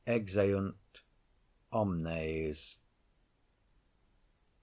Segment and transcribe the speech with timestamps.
[0.19, 0.73] _[_Exeunt
[1.71, 2.77] omnes.